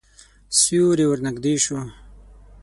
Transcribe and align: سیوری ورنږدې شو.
سیوری 0.59 1.05
ورنږدې 1.07 1.55
شو. 1.63 1.79